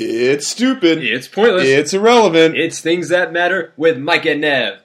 [0.00, 1.02] It's stupid.
[1.02, 1.64] It's pointless.
[1.66, 2.56] It's irrelevant.
[2.56, 4.78] It's things that matter with Mike and Nev.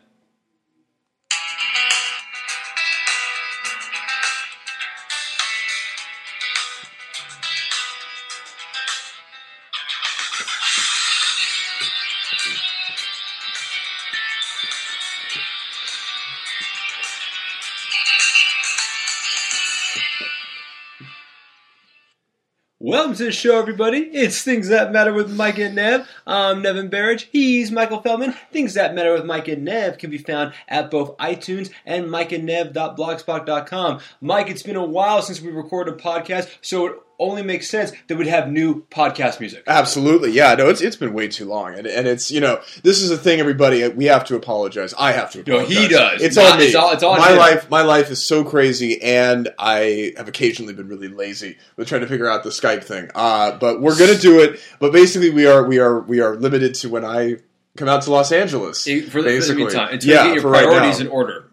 [23.13, 23.99] Welcome to the show, everybody.
[23.99, 26.09] It's Things That Matter with Mike and Nev.
[26.25, 27.25] I'm Nevin Barrage.
[27.31, 28.33] He's Michael Feldman.
[28.51, 33.99] Things That Matter with Mike and Nev can be found at both iTunes and mikeandnev.blogspot.com.
[34.19, 37.91] Mike, it's been a while since we recorded a podcast, so it only makes sense
[38.07, 39.63] that we'd have new podcast music.
[39.67, 40.55] Absolutely, yeah.
[40.55, 43.17] No, it's it's been way too long, and and it's you know this is a
[43.17, 43.39] thing.
[43.39, 44.93] Everybody, we have to apologize.
[44.97, 45.43] I have to.
[45.45, 46.21] No, he does.
[46.21, 46.65] It's Nah, on me.
[46.65, 47.37] it's all- it's on my him.
[47.37, 47.69] life.
[47.69, 52.07] My life is so crazy, and I have occasionally been really lazy with trying to
[52.07, 53.09] figure out the Skype thing.
[53.15, 54.59] Uh, but we're gonna do it.
[54.79, 57.37] But basically, we are we are we are limited to when I
[57.77, 58.83] come out to Los Angeles.
[58.83, 61.07] For the, for the basically, meantime, until yeah, you get your for right priorities in
[61.07, 61.51] order.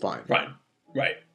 [0.00, 0.20] Fine.
[0.28, 0.48] Right.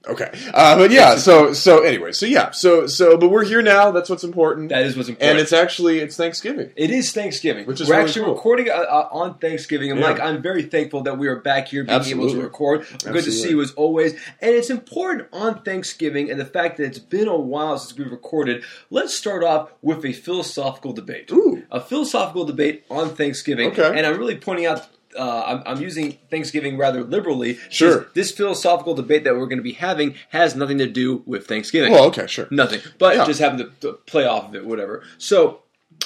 [0.07, 0.29] Okay.
[0.53, 1.15] Uh, but yeah.
[1.17, 2.11] So so anyway.
[2.11, 2.51] So yeah.
[2.51, 3.91] So so but we're here now.
[3.91, 4.69] That's what's important.
[4.69, 5.31] That is what's important.
[5.31, 6.71] and it's actually it's Thanksgiving.
[6.75, 8.35] It is Thanksgiving, Which is we're really actually cool.
[8.35, 10.11] recording uh, uh, on Thanksgiving, and Yeah.
[10.11, 12.85] Mike, I'm very thankful that we are back here, being able to record.
[13.03, 16.85] Good to see you as always, and it's important on Thanksgiving and the fact that
[16.85, 18.63] it's been a while since we've recorded.
[18.89, 21.31] Let's start off with a philosophical debate.
[21.31, 21.63] Ooh.
[21.71, 23.91] A philosophical debate on Thanksgiving, Okay.
[23.97, 24.87] and I'm really pointing out.
[25.17, 27.57] Uh, I'm, I'm using Thanksgiving rather liberally.
[27.69, 28.07] Sure.
[28.13, 31.91] This philosophical debate that we're going to be having has nothing to do with Thanksgiving.
[31.91, 32.47] Well, okay, sure.
[32.51, 32.81] Nothing.
[32.97, 33.25] But Yeah.
[33.25, 35.03] just having to, to play off of it, whatever.
[35.17, 35.63] So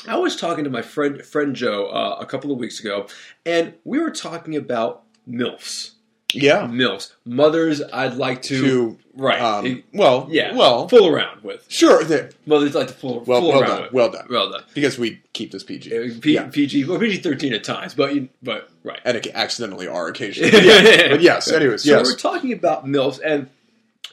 [0.08, 3.08] I was talking to my friend friend Joe uh, a couple of weeks ago,
[3.46, 5.92] and we were talking about milfs.
[6.34, 6.68] Yeah.
[6.68, 7.82] Milfs, mothers.
[7.94, 9.42] I'd like to, To right.
[9.42, 10.56] Um, It- well, yeah.
[10.56, 12.04] well, fool around with sure.
[12.04, 12.74] there- mothers.
[12.76, 13.94] Like to fool, Well, fool well around done, with.
[13.94, 14.28] well done.
[14.30, 14.64] Well done.
[14.74, 18.16] Because we keep this PG, Uh, P- yeah, PG, well, PG thirteen at times, but
[18.16, 19.00] you, but right.
[19.06, 20.52] and it accidentally are occasionally.
[20.52, 21.08] But, yeah.
[21.10, 22.06] but yes, anyways, So yes.
[22.06, 23.50] we're talking about MILFs, and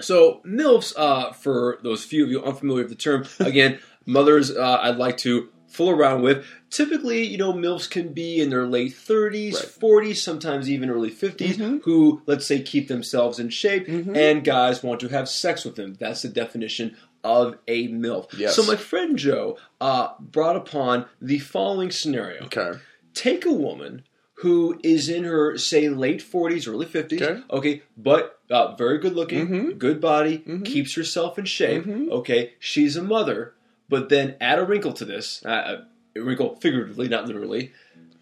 [0.00, 4.78] so MILFs, uh, for those few of you unfamiliar with the term, again, mothers uh,
[4.82, 6.44] I'd like to fool around with.
[6.70, 9.64] Typically, you know, MILFs can be in their late 30s, Right.
[9.64, 11.82] 40s, sometimes even early 50s, Mhm.
[11.84, 14.16] who, let's say, keep themselves in shape, Mhm.
[14.16, 15.94] and guys want to have sex with them.
[15.98, 18.26] That's the definition of a MILF.
[18.38, 18.54] Yes.
[18.56, 22.72] So my friend Joe uh, brought upon the following scenario Okay.
[23.14, 24.02] take a woman
[24.34, 27.40] who is in her say late 40s early 50s Okay.
[27.50, 29.78] okay but uh, very good looking Mhm.
[29.78, 30.64] good body Mhm.
[30.64, 32.08] keeps herself in shape Mhm.
[32.10, 33.54] okay she's a mother
[33.88, 35.82] but then add a wrinkle to this uh,
[36.16, 37.72] a wrinkle figuratively not literally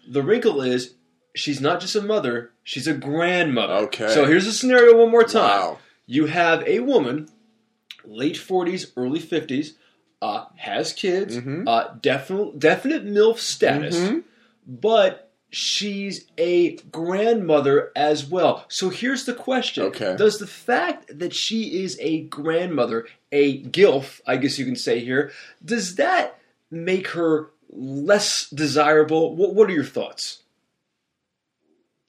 [0.07, 0.93] the wrinkle is
[1.35, 4.07] she's not just a mother she's a grandmother Okay.
[4.13, 5.79] so here's the scenario one more time Wow.
[6.05, 7.27] you have a woman
[8.05, 9.73] late 40s early 50s
[10.21, 11.67] uh, has kids Mhm.
[11.67, 14.23] uh, definite definite milf status Mhm.
[14.65, 18.65] but she's a grandmother as well.
[18.67, 19.83] So here's the question.
[19.85, 20.15] Okay.
[20.17, 24.99] Does the fact that she is a grandmother, a GILF, I guess you can say
[24.99, 25.31] here,
[25.63, 29.35] does that make her less desirable?
[29.35, 30.43] What, what are your thoughts?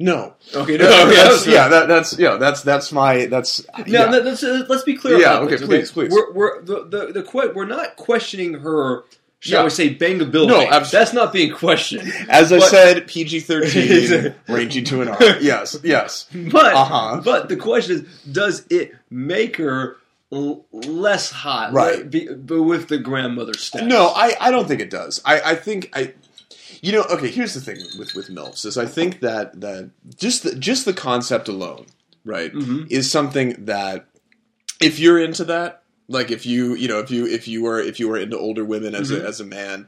[0.00, 0.34] No.
[0.55, 4.05] Okay, that's, yeah, that, that's yeah, that's that's my that's Now, yeah.
[4.05, 6.12] let- let's, uh, let's be clear Yeah, about okay, this, please, please.
[6.12, 9.03] We're, we're, the, the, the, que- we're not questioning her,
[9.41, 9.65] shall Yeah.
[9.65, 10.49] we say, bangability.
[10.49, 12.12] No, abs- That's not being questioned.
[12.28, 15.38] As I But- said, PG thirteen, ranging to an R.
[15.41, 16.26] Yes, yes.
[16.34, 17.21] But Uh-huh.
[17.25, 19.97] but the question is, does it make her
[20.32, 21.72] l- less hot?
[21.72, 22.09] Right.
[22.10, 23.88] Be, but with the grandmother status.
[23.88, 25.21] No, I, I don't think it does.
[25.25, 26.15] I, I think I,
[26.82, 27.28] you know, okay.
[27.28, 30.93] Here's the thing with with milfs is I think that that just the, just the
[30.93, 31.87] concept alone,
[32.25, 32.91] right, Mhm.
[32.91, 34.06] is something that
[34.81, 38.01] if you're into that, like if you you know if you if you were if
[38.01, 39.21] you were into older women as Mhm.
[39.23, 39.87] a as a man,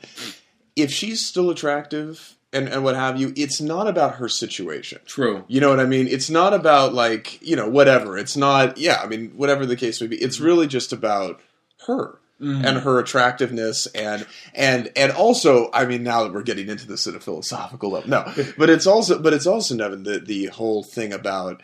[0.76, 5.00] if she's still attractive and and what have you, it's not about her situation.
[5.06, 5.44] True.
[5.48, 6.06] You know what I mean?
[6.08, 8.18] It's not about like, you know, whatever.
[8.18, 10.16] It's not yeah, I mean, whatever the case may be.
[10.16, 11.40] It's really just about
[11.86, 12.64] her Mhm.
[12.64, 17.06] and her attractiveness and and and also, I mean, now that we're getting into this
[17.06, 18.08] at a philosophical level.
[18.10, 18.24] No.
[18.58, 21.62] But it's also but it's also Nevin the the whole thing about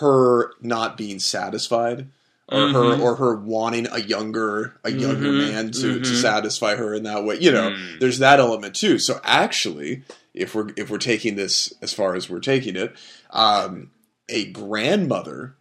[0.00, 2.08] her not being satisfied.
[2.50, 2.72] Or Mhm.
[2.72, 5.38] her, or her wanting a younger, a younger Mhm.
[5.50, 6.20] man to, to Mhm.
[6.22, 7.36] satisfy her in that way.
[7.38, 8.00] You know, Mm.
[8.00, 8.98] there's that element too.
[8.98, 10.02] So actually,
[10.32, 12.94] if we're if we're taking this as far as we're taking it,
[13.30, 13.90] um,
[14.30, 15.56] a grandmother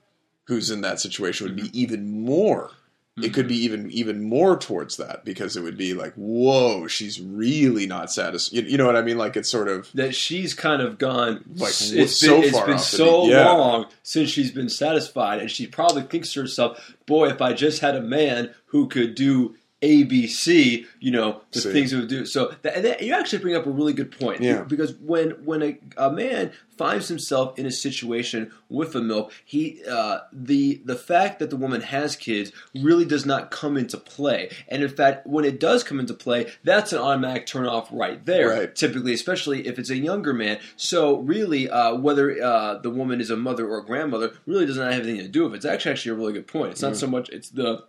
[0.46, 2.72] who's in that situation would be even more.
[3.18, 3.50] It could mm-hmm.
[3.50, 8.12] be even even more towards that because it would be like, whoa, she's really not
[8.12, 8.56] satisfied.
[8.56, 9.18] You, you know what I mean?
[9.18, 12.68] Like it's sort of that she's kind of gone Like, it's so been, it's far
[12.68, 13.52] been so yeah.
[13.52, 17.82] long since she's been satisfied and she probably thinks to herself boy if i just
[17.82, 21.72] had a man who could do ABC, you know, the See.
[21.72, 22.26] things it would do.
[22.26, 24.42] So that, and that, you actually bring up a really good point.
[24.42, 24.64] Yeah.
[24.64, 29.84] Because when when a, a man finds himself in a situation with a milf, he
[29.88, 34.50] uh, the the fact that the woman has kids really does not come into play.
[34.68, 38.50] And in fact, when it does come into play, that's an automatic turnoff right there.
[38.50, 38.76] Right.
[38.76, 40.60] Typically, especially if it's a younger man.
[40.76, 44.78] So really, uh, whether uh, the woman is a mother or a grandmother really does
[44.78, 45.58] not have anything to do with it.
[45.58, 46.72] It's actually actually a really good point.
[46.72, 47.84] It's not so much it's the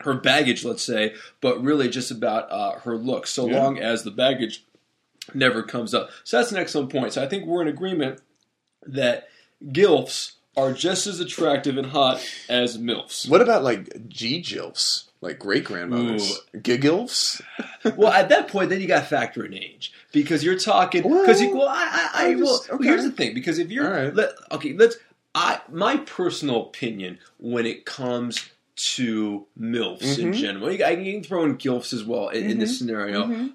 [0.00, 3.62] her baggage, let's say, but really just about uh, her looks, so Yeah.
[3.62, 4.64] long as the baggage
[5.34, 6.10] never comes up.
[6.24, 7.12] So that's an excellent point.
[7.14, 8.20] So I think we're in agreement
[8.86, 9.28] that
[9.64, 13.28] gilfs are just as attractive and hot as milfs.
[13.28, 17.42] What about like G Gilfs, like great grandmothers, Gigilfs?
[17.96, 21.02] well, at that point, then you got to factor in age because you're talking.
[21.02, 22.84] Because Well, well, I, I, I well, okay.
[22.84, 23.34] here's the thing.
[23.34, 24.14] Because if you're right.
[24.14, 24.96] let, okay, let's.
[25.34, 30.34] I my personal opinion when it comes to milfs in Mhm.
[30.34, 32.86] general, you, I can throw in gilfs as well in, in this mm-hmm.
[32.86, 33.24] scenario.
[33.24, 33.46] Mm-hmm.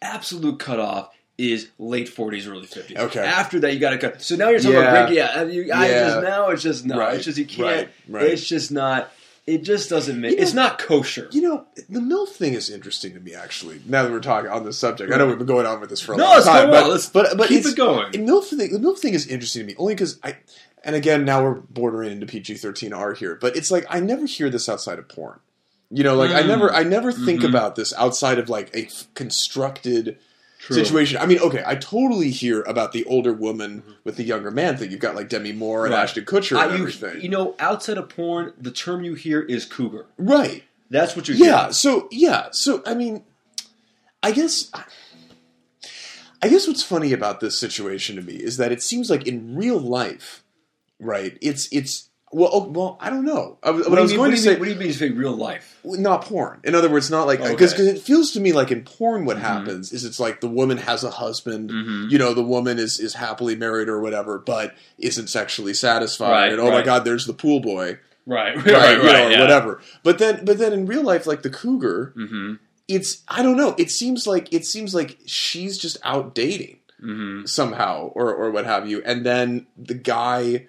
[0.00, 2.96] Absolute cutoff is late 40s, early 50s.
[2.96, 3.20] Okay.
[3.20, 4.22] After that, you got to cut.
[4.22, 4.90] So now you're talking Yeah.
[4.90, 5.18] about break.
[5.18, 6.06] Yeah, you, I Yeah.
[6.06, 6.98] just now it's just no.
[6.98, 7.66] Right, It's just you can't.
[7.66, 8.24] right, right.
[8.26, 9.12] It's just not.
[9.46, 10.30] It just doesn't make.
[10.30, 11.28] You know- it's not kosher.
[11.32, 14.64] You know, the MILF thing is interesting to me, actually, now that we're talking on
[14.64, 15.12] this subject.
[15.12, 15.30] I know mm-hmm.
[15.30, 16.70] we've been going on with this for a No, long time.
[16.70, 18.12] but, but, but keep it going.
[18.12, 20.36] The MILF, thing, the MILF thing is interesting to me, only because I,
[20.84, 24.50] and again, now we're bordering into PG 13R here, but it's like I never hear
[24.50, 25.40] this outside of porn.
[25.90, 26.48] You know, like I Mm.
[26.48, 27.48] never, I never think Mhm.
[27.48, 30.18] about this outside of like a f- constructed
[30.58, 30.76] True.
[30.76, 31.18] situation.
[31.18, 34.90] I mean, okay, I totally hear about the older woman with the younger man thing.
[34.90, 36.02] You've got like Demi Moore and Right.
[36.02, 39.42] Ashton Kutcher and I- you, everything, you know, outside of porn, the term you hear
[39.42, 40.06] is cougar.
[40.18, 40.64] right?
[40.90, 41.46] That's what you hear.
[41.46, 41.70] Yeah.
[41.70, 42.48] So yeah.
[42.52, 43.22] So I mean,
[44.22, 44.70] I guess.
[46.42, 49.56] I guess what's funny about this situation to me is that it seems like in
[49.56, 50.42] real life,
[51.04, 51.36] right?
[51.40, 53.58] It's it's well, oh, well, I don't know.
[53.62, 54.88] I, What, what I was mean, going to say, mean, what do you mean?
[54.88, 55.78] You say real life?
[55.84, 56.58] not porn.
[56.64, 57.84] In other words, not like because Okay.
[57.90, 59.40] it feels to me like in porn, what Mhm.
[59.42, 61.70] happens is it's like the woman has a husband.
[61.70, 62.08] Mm-hmm.
[62.10, 66.30] You know, the woman is is happily married or whatever, but isn't sexually satisfied.
[66.30, 68.98] Right, and oh my god, there's the pool boy, Right, right, right?
[68.98, 69.40] right, know, or yeah.
[69.40, 69.80] whatever.
[70.02, 72.54] But then, but then in real life, like the cougar, Mm-hmm.
[72.88, 73.76] it's I don't know.
[73.78, 77.44] It seems like it seems like she's just out dating Mm-hmm.
[77.46, 80.66] somehow, or or what have you, and then the guy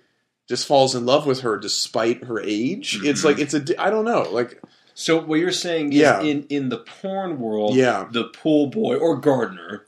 [0.47, 2.99] just falls in love with her despite her age.
[3.03, 3.25] It's Mhm.
[3.25, 4.61] like it's a I don't know, like
[4.97, 6.21] So what you're saying is Yeah.
[6.21, 8.07] in in the porn world, Yeah.
[8.11, 9.85] the pool boy or gardener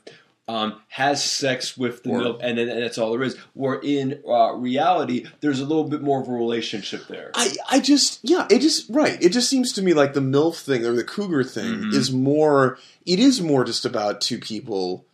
[0.50, 3.36] um, has sex with the Or- milf, and and that's all there is.
[3.52, 7.30] Where in uh, reality, there's a little bit more of a relationship there.
[7.34, 9.22] I I just yeah, it just right.
[9.22, 11.94] It just seems to me like the milf thing or the cougar thing Mhm.
[11.94, 12.78] is more.
[13.04, 15.04] It is more just about two people,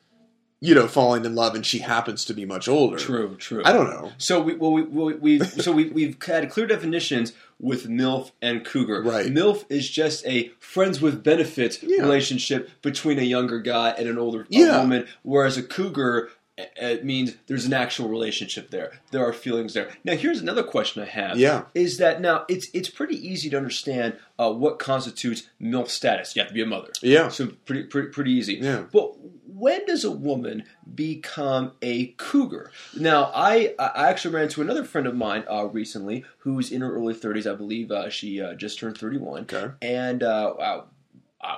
[0.64, 2.96] you know, falling in love, and she happens to be much older.
[2.96, 3.62] True, true.
[3.64, 4.12] I don't know.
[4.19, 8.64] So we well we, we we've so we we've had clear definitions with MILF and
[8.64, 9.02] Cougar.
[9.02, 9.26] Right.
[9.26, 12.00] MILF is just a friends with benefits Yeah.
[12.02, 14.81] relationship between a younger guy and an older Yeah.
[14.81, 19.00] woman, whereas a Cougar it means there's an actual relationship there.
[19.10, 19.90] There are feelings there.
[20.04, 21.36] Now, here's another question I have.
[21.36, 21.64] Yeah.
[21.74, 26.36] Is that now it's it's pretty easy to understand uh, what constitutes MILF status.
[26.36, 26.90] You have to be a mother.
[27.02, 27.28] Yeah.
[27.28, 28.54] So pretty pretty pretty easy.
[28.54, 28.84] Yeah.
[28.92, 29.14] But
[29.46, 30.64] when does a woman
[30.94, 32.70] become a cougar?
[32.96, 36.94] Now, I I actually ran into another friend of mine uh, recently who's in her
[36.94, 37.50] early 30s.
[37.50, 39.42] I believe uh, she uh, just turned 31.
[39.42, 39.72] Okay.
[39.82, 40.82] And uh,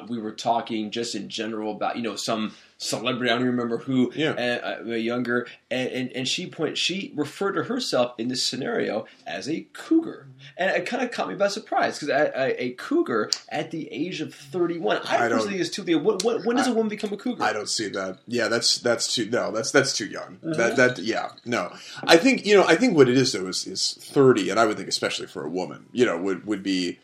[0.08, 3.78] we were talking just in general about you know some celebrity I don't even remember
[3.78, 4.32] who Yeah.
[4.32, 9.06] and, uh, younger and, and and she point she referred to herself in this scenario
[9.26, 10.26] as a cougar
[10.58, 13.90] and it kind of caught me by surprise because a, a, a cougar at the
[13.90, 16.66] age of 31 I, I don't- personally think is too the when, when, when does
[16.66, 18.18] a I- woman become a cougar I don't see that.
[18.26, 20.38] Yeah, that's that's too no, that's that's too young.
[20.44, 20.54] Uh-huh.
[20.56, 21.72] That that yeah, no.
[22.04, 24.66] I think you know, I think what it is though is is thirty, and I
[24.66, 26.98] would think especially for a woman, you know, would would be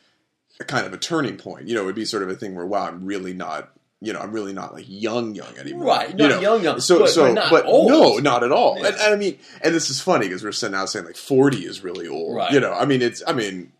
[0.60, 1.66] a kind of a turning point.
[1.68, 3.72] You know, it would be sort of a thing where wow, I'm really not.
[4.04, 5.86] You know, I'm really not like young, young anymore.
[5.86, 6.40] Right, you not know?
[6.40, 7.88] young, young, So, but- so, but old.
[7.90, 8.76] no, not at all.
[8.78, 8.88] Yeah.
[8.88, 11.58] And, and I mean, and this is funny because we're sitting out saying like 40
[11.58, 12.34] is really old.
[12.36, 12.52] Right.
[12.52, 13.70] You know, I mean, it's, I mean,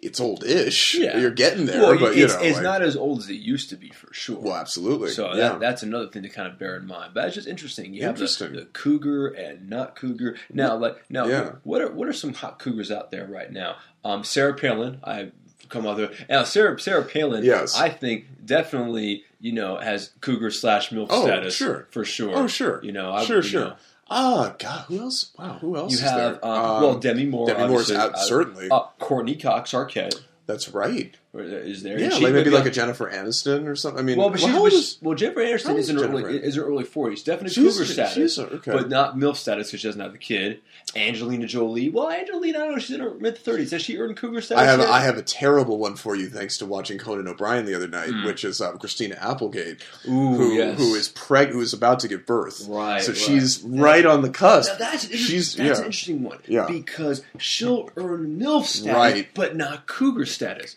[0.00, 0.94] it's old-ish.
[0.94, 1.18] Yeah.
[1.18, 3.34] You're getting there, well, but you it's, know, it's like- not as old as it
[3.34, 5.10] used to be for sure Well, absolutely.
[5.10, 5.34] So yeah.
[5.50, 7.12] that, that's another thing to kind of bear in mind.
[7.14, 7.92] But it's just interesting.
[7.92, 10.36] You have the, the cougar and not cougar.
[10.52, 11.52] Now, like now, Yeah.
[11.64, 13.76] what are what are some hot cougars out there right now?
[14.04, 15.32] Um, Sarah Palin, I've
[15.68, 16.12] come out there.
[16.30, 17.76] Now, Sarah Sarah Palin, Yes.
[17.76, 21.86] I think definitely you know has cougar slash milf Oh, status sure.
[21.90, 22.36] for sure.
[22.36, 22.80] Oh, sure.
[22.82, 23.60] You know, I, sure, you sure.
[23.64, 23.76] know,
[24.08, 25.32] Ah, God, who else?
[25.36, 26.44] Wow, who else you is have there?
[26.46, 27.48] um, well Demi Moore.
[27.48, 28.68] Demi Moore's out, uh, certainly.
[28.70, 30.14] Uh, Courteney Cox Arquette.
[30.46, 31.16] That's right.
[31.36, 31.98] Or is there?
[31.98, 33.98] Yeah, like maybe like on- a Jennifer Aniston or something.
[34.00, 36.10] I mean, Well, but she's how but is- well, Jennifer Aniston is in her is
[36.10, 38.72] early is early forties, definitely She's- cougar status, she's okay.
[38.72, 40.60] but not milf status because she doesn't have the kid.
[40.94, 43.70] Angelina Jolie, well, Angelina, I don't know, she's in her mid thirties.
[43.72, 44.62] Has she earned cougar status?
[44.62, 44.88] I have yet?
[44.88, 48.10] I have a terrible one for you thanks to watching Conan O'Brien the other night,
[48.10, 48.24] Mm.
[48.24, 49.78] which is um, Christina Applegate,
[50.08, 50.78] Ooh, who yes.
[50.78, 52.64] who is preg who is about to give birth.
[52.68, 53.02] right.
[53.02, 53.20] so right.
[53.20, 54.70] she's right on the cusp.
[54.72, 55.72] Now that's an She's- that's yeah.
[55.78, 56.38] an interesting one.
[56.46, 56.66] Yeah.
[56.68, 59.28] because she'll earn milf status, Right.
[59.34, 60.76] but not cougar status.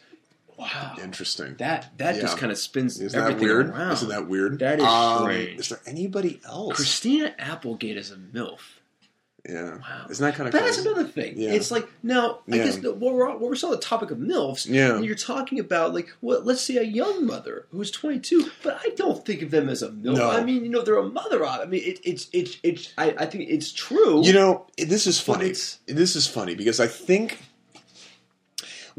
[0.60, 1.56] Wow, Interesting.
[1.60, 3.70] that that just kind of spins Isn't that everything weird?
[3.70, 3.94] around.
[3.94, 4.60] Isn't that weird?
[4.60, 5.60] That is Um, strange.
[5.62, 6.76] Is there anybody else?
[6.76, 8.60] Christina Applegate is a milf.
[9.50, 9.78] yeah.
[9.78, 10.06] Wow.
[10.10, 11.36] Isn't that kind of That's another thing.
[11.38, 11.52] Yeah.
[11.52, 12.66] It's like now, I Yeah.
[12.66, 14.68] guess the, what we're what we're still on the topic of milfs.
[14.70, 14.98] Yeah.
[14.98, 18.90] and you're talking about like, well, let's say a young mother who's 22, but I
[18.98, 20.18] don't think of them as a milf.
[20.18, 20.30] No.
[20.30, 21.46] I mean, you know, they're a mother.
[21.46, 22.92] I mean, it, it's it's it's.
[22.98, 24.26] I, I think it's true.
[24.26, 25.54] You know, this is funny.
[25.88, 27.40] This is funny because I think.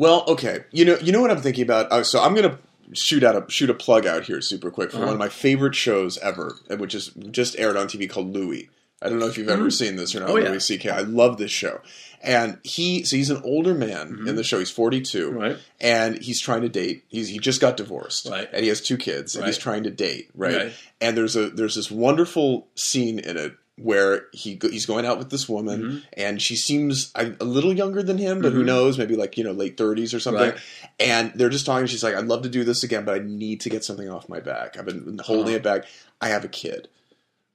[0.00, 1.88] Well, okay, you know, you know what I'm thinking about.
[1.90, 2.58] Oh, so I'm gonna
[2.94, 5.06] shoot out a shoot a plug out here super quick for Uh-huh.
[5.06, 8.70] one of my favorite shows ever, which is just aired on TV called Louie.
[9.02, 9.72] I don't know if you've ever Mhm.
[9.72, 10.30] seen this or not.
[10.30, 10.56] Oh, yeah.
[10.58, 10.88] C.K.
[10.90, 11.80] I love this show,
[12.22, 14.28] and he so he's an older man Mhm.
[14.28, 14.58] in the show.
[14.58, 15.58] He's 42, right?
[15.80, 17.04] and he's trying to date.
[17.08, 18.48] He's he just got divorced, Right.
[18.52, 20.56] and he has two kids, and he's trying to date, right?
[20.56, 20.72] Right.
[21.00, 25.30] And there's a there's this wonderful scene in it where he he's going out with
[25.30, 26.02] this woman, Mhm.
[26.14, 28.66] and she seems a, a little younger than him, but who Mhm.
[28.66, 28.98] knows?
[28.98, 30.50] Maybe like you know late thirties or something.
[30.50, 30.58] Right.
[30.98, 31.86] And they're just talking.
[31.86, 34.28] She's like, "I'd love to do this again, but I need to get something off
[34.28, 34.78] my back.
[34.78, 35.56] I've been holding Uh-huh.
[35.56, 35.84] it back.
[36.20, 36.88] I have a kid."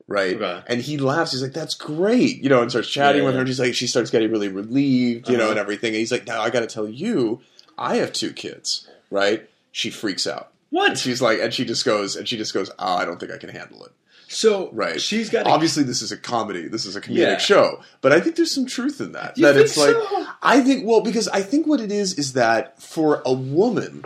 [0.07, 0.61] Right, Okay.
[0.67, 1.31] and he laughs.
[1.31, 3.37] He's like, "That's great," you know, and starts chatting Yeah, with yeah.
[3.37, 3.41] her.
[3.41, 5.51] And she's like, she starts getting really relieved, you know, Uh-huh.
[5.51, 5.89] and everything.
[5.89, 7.41] And he's like, "Now I got to tell you,
[7.77, 9.49] I have two kids." Right?
[9.71, 10.51] She freaks out.
[10.69, 10.89] What?
[10.91, 13.31] And she's like, and she just goes, and she just goes, "Oh, I don't think
[13.31, 13.91] I can handle it."
[14.35, 15.01] So Right.
[15.01, 15.47] she's got.
[15.47, 16.67] Obviously, this is a comedy.
[16.67, 17.37] This is a comedic Yeah.
[17.37, 19.37] show, but I think there's some truth in that.
[19.37, 20.25] You that it's like so?
[20.41, 24.05] I think well because I think what it is is that for a woman,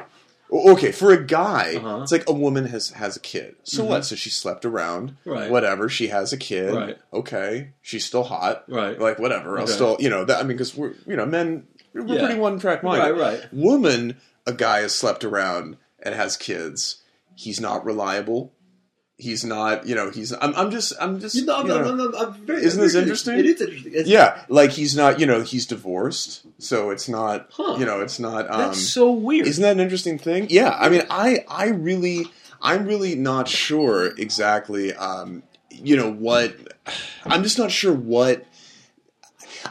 [0.51, 2.01] okay, for a guy, Uh-huh.
[2.03, 3.55] it's like a woman has has a kid.
[3.63, 3.87] So Mhm.
[3.87, 4.05] what?
[4.05, 5.49] So she slept around, Right.
[5.49, 5.89] Whatever.
[5.89, 6.73] She has a kid.
[6.73, 6.97] Right.
[7.13, 8.63] Okay, she's still hot.
[8.67, 8.99] Right.
[8.99, 9.57] Like whatever.
[9.59, 10.37] I'll still you know that.
[10.39, 12.19] I mean, because we're you know men we're Yeah.
[12.25, 13.13] pretty one track minded.
[13.13, 13.39] Right.
[13.41, 13.53] Right.
[13.53, 16.97] Woman, a guy has slept around and has kids.
[17.35, 18.51] He's not reliable.
[19.21, 20.31] He's not, you know, he's.
[20.31, 21.35] I'm, I'm just, I'm just.
[21.35, 21.83] You know, you know.
[21.83, 23.37] I'm, I'm, very, Isn't this interesting?
[23.37, 23.91] It is interesting.
[23.91, 27.75] It's- Yeah, like he's not, you know, he's divorced, so it's not, Huh.
[27.77, 28.49] you know, it's not.
[28.49, 29.45] Um, That's so weird.
[29.45, 30.47] isn't that an interesting thing?
[30.49, 32.27] Yeah, I mean, I, I really,
[32.61, 36.55] I'm really not sure exactly, um, you know, what.
[37.25, 38.45] I'm just not sure what.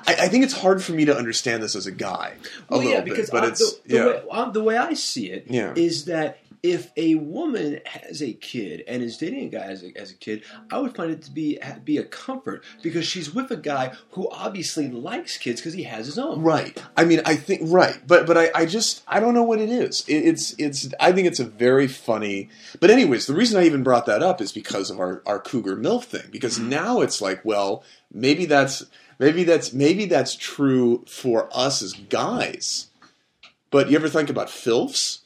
[0.06, 2.34] I, I think it's hard for me to understand this as a guy
[2.68, 4.76] a well, little yeah, bit, but I- it's the, the, yeah, way, um, the way
[4.76, 9.44] I see it yeah, is that if a woman has a kid and is dating
[9.44, 12.04] a guy as a, as a kid, I would find it to be be a
[12.04, 16.42] comfort because she's with a guy who obviously likes kids because he has his own.
[16.42, 16.82] Right.
[16.96, 19.70] I mean, I think right, but but I, I just I don't know what it
[19.70, 20.04] is.
[20.08, 22.48] It, it's it's I think it's a very funny.
[22.80, 25.76] But anyways, the reason I even brought that up is because of our our cougar
[25.76, 26.28] milf thing.
[26.30, 26.70] Because Mm-hmm.
[26.70, 28.84] now it's like, well, maybe that's
[29.18, 32.88] maybe that's maybe that's true for us as guys.
[33.70, 35.20] But you ever think about filfs?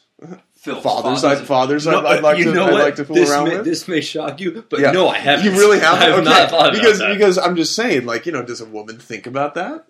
[0.63, 3.29] Phil, Fathers, I'd, fathers, No, I'd, I'd like to, know I'd like to fool this
[3.33, 3.65] around may, with.
[3.65, 4.93] This may shock you, but Yeah.
[4.93, 5.45] no, I haven't.
[5.45, 6.01] You really haven't?
[6.03, 6.23] have okay.
[6.25, 7.13] not thought about that.
[7.13, 9.87] because I'm just saying, like you know, does a woman think about that?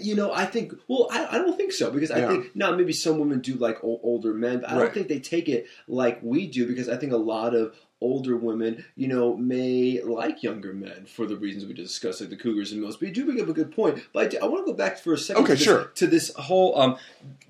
[0.00, 0.72] You know, I think.
[0.86, 2.28] Well, I, I don't think so because I Yeah.
[2.28, 4.80] think now maybe some women do like o- older men, but I Right.
[4.84, 8.36] don't think they take it like we do because I think a lot of older
[8.36, 12.72] women, you know, may like younger men for the reasons we discussed, like the cougars
[12.72, 12.98] and most.
[12.98, 14.02] But you do bring up a good point.
[14.12, 15.42] But I, do- I want to go back for a second.
[15.44, 15.84] Okay, to this, sure.
[15.96, 16.96] To this whole, um,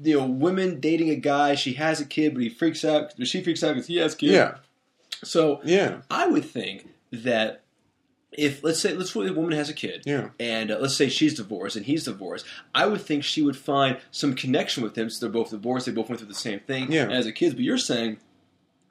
[0.03, 1.55] you know, women dating a guy.
[1.55, 3.13] She has a kid, but he freaks out.
[3.27, 4.33] She freaks out because he has kids.
[4.33, 4.55] Yeah,
[5.23, 7.63] So yeah, I would think that
[8.33, 10.29] if let's say let's say a woman has a kid yeah.
[10.39, 13.99] and uh, let's say she's divorced and he's divorced, I would think she would find
[14.13, 15.11] some connection with him.
[15.11, 17.11] So they're both divorced; they both went through the same thing Yeah.
[17.11, 17.55] as a kids.
[17.55, 18.19] But you're saying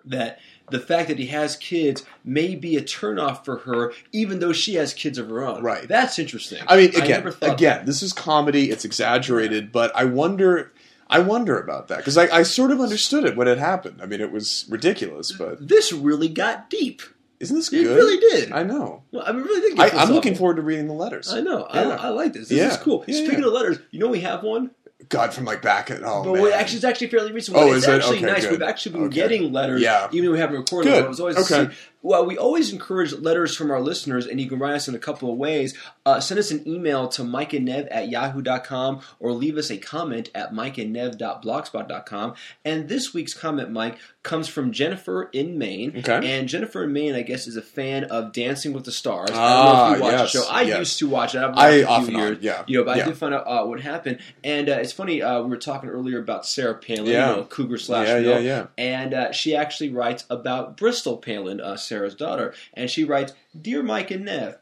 [0.10, 0.40] that
[0.70, 4.76] the fact that he has kids may be a turnoff for her, even though she
[4.76, 5.64] has kids of her own.
[5.64, 5.88] Right.
[5.88, 6.62] That's interesting.
[6.68, 8.70] I mean, again, thought again, this is comedy.
[8.70, 10.72] It's exaggerated, but I wonder,
[11.10, 14.00] I wonder about that because I, I sort of understood it when it happened.
[14.02, 17.02] I mean, it was ridiculous, but this really got deep.
[17.40, 17.88] isn't this good?
[17.88, 18.52] It really did.
[18.52, 19.02] I know.
[19.12, 19.80] well, I mean, really did.
[19.80, 21.34] I, I'm looking forward to reading the letters.
[21.34, 21.68] I know.
[21.74, 21.82] Yeah.
[21.82, 22.50] I, I like this.
[22.50, 22.70] This Yeah.
[22.70, 23.04] is cool.
[23.08, 24.70] Yeah, Speaking of letters, you know we have one.
[25.10, 27.58] God, from like back at oh but man, actually, it's actually fairly recent.
[27.58, 27.96] Oh, it's is it?
[27.96, 28.44] actually Okay, nice.
[28.44, 28.52] good.
[28.52, 29.16] We've actually been Okay.
[29.16, 30.08] getting letters, Yeah.
[30.12, 30.98] even though we haven't recorded Good.
[31.00, 31.06] them.
[31.06, 31.74] It was always Okay.
[32.02, 35.00] Well, we always encourage letters from our listeners, and you can write us in a
[35.00, 35.78] couple of ways.
[36.06, 39.78] Uh, send us an email to Mike and Nev at yahoo.com or leave us a
[39.78, 42.34] comment at mikeandnev.blogspot.com.
[42.66, 45.98] And this week's comment, Mike, comes from Jennifer in Maine.
[45.98, 46.38] Okay.
[46.40, 49.32] And Jennifer in Maine, I guess, is a fan of Dancing with the Stars.
[49.32, 50.50] I Ah, don't know if you watch yes, the show.
[50.50, 50.80] I yes.
[50.80, 51.40] used to watch it.
[51.40, 53.04] I it a off few and on, yeah, You know, but yeah.
[53.04, 54.20] I did find out uh, what happened.
[54.44, 57.30] And uh, it's funny, uh, we were talking earlier about Sarah Palin, Yeah.
[57.30, 58.68] you know, Cougar slash yeah, yeah, yeah.
[58.78, 62.54] And uh, she actually writes about Bristol Palin, uh, Sarah's daughter.
[62.74, 64.58] And she writes, Dear Mike and Nev,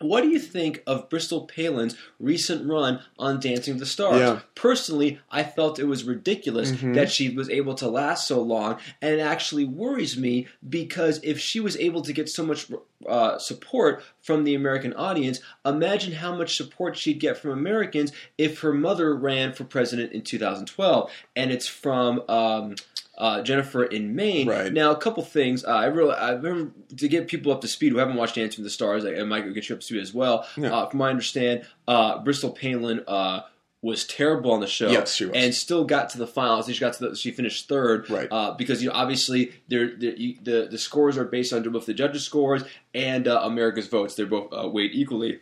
[0.00, 4.18] what do you think of Bristol Palin's recent run on Dancing with the Stars?
[4.18, 4.40] Yeah.
[4.56, 6.94] Personally, I felt it was ridiculous Mhm.
[6.94, 11.38] that she was able to last so long, and it actually worries me because if
[11.38, 12.66] she was able to get so much
[13.08, 18.60] uh, support from the American audience, imagine how much support she'd get from Americans if
[18.60, 21.10] her mother ran for president in 2012.
[21.36, 22.22] And it's from.
[22.28, 22.76] Um,
[23.18, 24.48] uh, Jennifer in Maine.
[24.48, 24.72] Right.
[24.72, 25.64] Now, a couple things.
[25.64, 28.62] Uh, I really, I remember to get people up to speed who haven't watched Dancing
[28.62, 30.48] with the Stars, and Mike will get you up to speed as well.
[30.56, 30.74] Yeah.
[30.74, 33.42] Uh, from what I understand, uh, Bristol Palin uh,
[33.82, 34.88] was terrible on the show.
[34.90, 35.34] Yes, she was.
[35.34, 36.66] and still got to the finals.
[36.72, 38.28] She got to the, she finished third, Right.
[38.30, 41.86] Uh, because you know obviously they're, they're, you, the the scores are based on both
[41.86, 42.62] the judges' scores
[42.94, 44.14] and uh, America's votes.
[44.14, 45.40] They're both uh, weighed equally.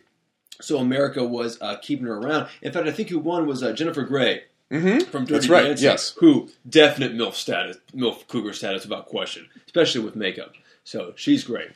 [0.59, 2.47] So America was uh, keeping her around.
[2.61, 5.09] In fact, I think who won was uh, Jennifer Grey Mm-hmm.
[5.11, 6.13] from Dirty That's right, Dancing, yes.
[6.19, 10.53] who definite MILF status, MILF Cougar status without question, especially with makeup.
[10.85, 11.71] So she's great.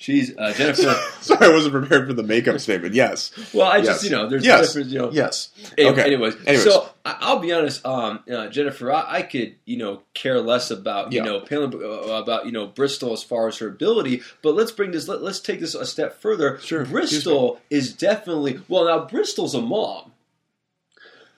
[0.00, 0.94] She's uh, Jennifer.
[1.20, 2.94] Sorry, I wasn't prepared for the makeup statement.
[2.94, 3.32] Yes.
[3.52, 4.68] well, I just you know there's Yes.
[4.68, 5.10] different you know.
[5.10, 5.48] Yes.
[5.76, 6.02] Any- Okay.
[6.02, 6.62] Anyways, Anyways.
[6.62, 8.92] so I- I'll be honest, um, uh, Jennifer.
[8.92, 11.24] I, I could you know care less about you Yeah.
[11.24, 11.78] know Palin, uh,
[12.12, 15.08] about you know Bristol as far as her ability, but let's bring this.
[15.08, 16.60] Let, let's take this a step further.
[16.60, 16.84] Sure.
[16.84, 18.84] Bristol is definitely well.
[18.84, 20.12] Now Bristol's a mom.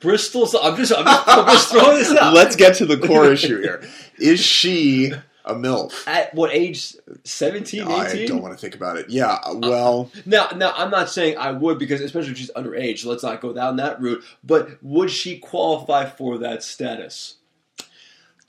[0.01, 0.55] Bristol's.
[0.55, 0.93] I'm just.
[0.95, 2.35] I'm just, I'm just throwing this out.
[2.35, 3.83] Let's get to the core issue here.
[4.19, 5.13] Is she
[5.51, 6.07] a MILF?
[6.07, 6.95] At what age?
[7.25, 7.91] 17, 18?
[7.91, 9.09] I don't want to think about it.
[9.09, 13.23] Yeah, well, Now, now, I'm not saying I would because, especially if she's underage, let's
[13.23, 14.25] not go down that route.
[14.45, 17.37] But would she qualify for that status?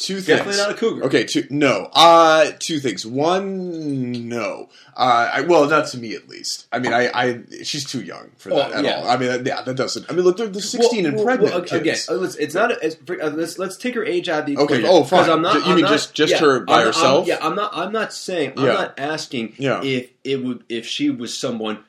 [0.01, 0.27] Two things.
[0.39, 1.03] Definitely not a cougar.
[1.05, 1.89] Okay, two no.
[1.93, 3.05] Uh two things.
[3.05, 4.69] One, no.
[4.95, 6.67] Uh I, well, not to me at least.
[6.71, 8.95] I mean, I, I she's too young for that Oh, at yeah.
[8.97, 9.07] all.
[9.07, 10.09] I mean, yeah, that doesn't.
[10.09, 12.09] I mean, look, they're, they're sixteen Well, and well, pregnant well, again, kids.
[12.09, 12.71] uh, let's, it's not.
[12.83, 15.29] It's, uh, let's let's take her age out of the Okay, oh, fine.
[15.29, 17.27] I'm not, You I'm mean not- just- just yeah, her by I'm not- I'm- herself?
[17.27, 17.71] yeah, I'm not.
[17.73, 18.53] I'm not saying.
[18.57, 18.73] I'm Yeah.
[18.73, 21.79] not asking if it would if she was someone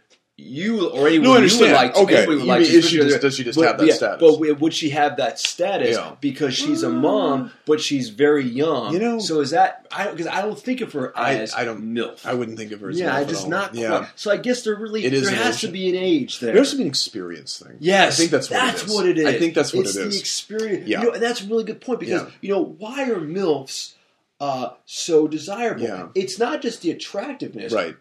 [0.42, 1.96] you or anyone No, I you would like.
[1.96, 2.16] Okay.
[2.16, 3.94] anybody would like mean, to, is she just- does she just but, have that yeah,
[3.94, 4.20] status?
[4.20, 6.16] But would she have that status Yeah.
[6.20, 8.92] because she's a mom, but she's very young?
[8.92, 9.86] You know- so is that?
[9.90, 12.24] I because I don't think of her I- as I don't- milf.
[12.26, 13.88] I wouldn't think of her as yeah, MILF I just not Yeah.
[13.98, 14.08] quite.
[14.16, 16.54] So I guess there really It is there has to be an age there.
[16.54, 17.76] There's to be an experience thing.
[17.80, 18.94] Yes, I think that's what that's it is.
[18.94, 19.26] what it is.
[19.26, 20.88] I think that's what it's it the experience.
[20.88, 21.02] Yeah.
[21.02, 22.30] you know, that's a really good point because Yeah.
[22.40, 23.92] you know why are milfs
[24.40, 25.82] uh, so desirable?
[25.82, 26.08] Yeah.
[26.16, 27.94] It's not just the attractiveness, Right.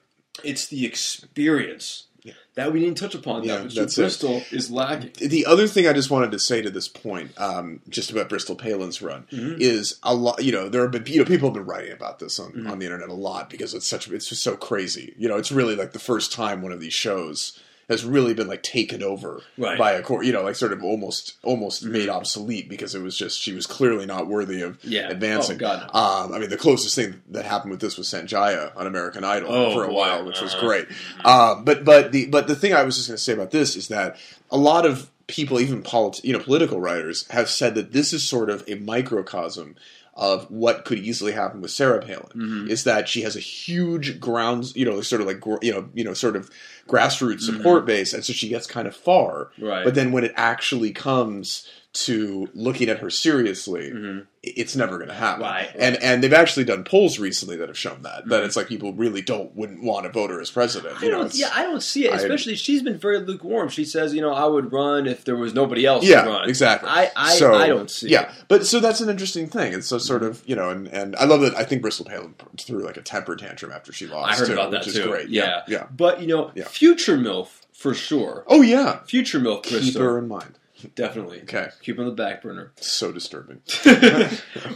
[0.44, 2.34] It's the experience Yeah.
[2.56, 3.44] that we didn't touch upon.
[3.44, 4.02] Yeah, that that's it.
[4.02, 5.12] Bristol is lacking.
[5.30, 8.56] The other thing I just wanted to say to this point, um, just about Bristol
[8.56, 9.60] Palin's run, Mhm.
[9.60, 10.44] is a lot.
[10.44, 12.70] You know, there have been you know people have been writing about this on, Mhm.
[12.70, 15.14] on the internet a lot because it's such it's just so crazy.
[15.18, 17.60] You know, it's really like the first time one of these shows
[17.92, 19.78] has really been like taken over Right.
[19.78, 20.26] by a court.
[20.26, 23.68] You know, like sort of almost almost made obsolete because it was just she was
[23.68, 25.10] clearly not worthy of Yeah.
[25.10, 25.58] advancing.
[25.58, 25.82] Oh, God.
[25.94, 29.52] Um, I mean, the closest thing that happened with this was Sanjaya on American Idol
[29.54, 29.94] Oh, for a boy.
[29.94, 30.66] while, which was Uh-huh.
[30.66, 30.88] great.
[31.24, 33.76] Um, but but the but the thing I was just going to say about this
[33.76, 34.18] is that
[34.50, 38.24] a lot of people, even polit- you know political writers, have said that this is
[38.24, 39.76] sort of a microcosm
[40.22, 42.30] of what could easily happen with Sarah Palin.
[42.36, 42.70] Mhm.
[42.70, 46.04] Is that she has a huge grounds, you know, sort of like you know, you
[46.04, 46.50] know, sort of
[46.88, 49.50] grassroots support base, and so she gets kind of far.
[49.60, 49.84] Right.
[49.84, 54.26] But then when it actually comes to looking at her seriously, Mhm.
[54.44, 55.42] it's never going to happen.
[55.44, 58.46] Right, And and they've actually done polls recently that have shown that that Mhm.
[58.46, 60.96] it's like people really don't wouldn't want to vote her as president.
[61.02, 62.14] I You know, yeah, I don't see it.
[62.14, 63.68] I- Especially, she's been very lukewarm.
[63.68, 66.48] She says, you know, I would run if there was nobody else yeah, to run.
[66.50, 66.88] exactly.
[66.90, 68.08] I, I, So, I don't see.
[68.08, 68.30] Yeah, it.
[68.48, 69.74] but so that's an interesting thing.
[69.74, 71.56] It's so sort of you know, and and I love that.
[71.58, 74.32] I think Bristol Palin threw like a temper tantrum after she lost.
[74.32, 75.10] I heard too, about which that is too.
[75.10, 75.28] great.
[75.28, 75.64] Yeah.
[75.68, 75.88] yeah.
[75.96, 76.64] But you know, Yeah.
[76.70, 78.46] future milf for sure.
[78.48, 80.58] Oh yeah, Future milf, keep Bristol, her in mind.
[80.96, 81.42] Definitely.
[81.44, 82.72] Okay, Keep on the back burner.
[82.78, 83.62] so disturbing.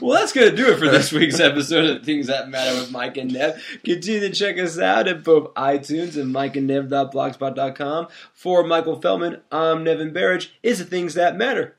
[0.01, 2.91] well, that's going to do it for this week's episode of Things That Matter with
[2.91, 3.61] Mike and Nev.
[3.83, 8.07] Continue to check us out at both iTunes and mikeandnev.blogspot.com.
[8.33, 10.47] For Michael Feldman, I'm Nevin Barrage.
[10.63, 11.75] Is the Things That Matter.